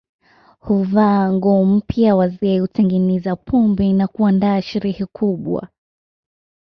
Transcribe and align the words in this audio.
Huvaa 0.59 1.31
nguo 1.31 1.65
mpya 1.65 2.15
wazee 2.15 2.59
hutengeneza 2.59 3.35
pombe 3.35 3.93
na 3.93 4.07
kuandaa 4.07 4.61
sherehe 4.61 5.05
kubwa 5.05 5.67